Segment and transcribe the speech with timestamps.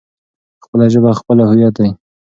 [0.63, 1.89] خپله ژبه خپله هويت دی.